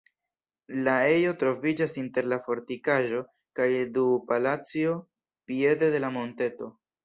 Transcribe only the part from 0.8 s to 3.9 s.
La ejo troviĝas inter la fortikaĵo kaj